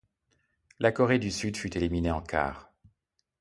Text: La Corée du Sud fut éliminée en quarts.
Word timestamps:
La 0.79 0.91
Corée 0.91 1.19
du 1.19 1.29
Sud 1.29 1.55
fut 1.57 1.77
éliminée 1.77 2.09
en 2.09 2.23
quarts. 2.23 2.73